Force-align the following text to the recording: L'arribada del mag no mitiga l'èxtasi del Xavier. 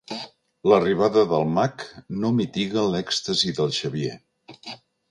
L'arribada 0.71 1.25
del 1.35 1.45
mag 1.59 1.85
no 2.25 2.33
mitiga 2.41 2.89
l'èxtasi 2.95 3.57
del 3.61 3.75
Xavier. 3.83 4.21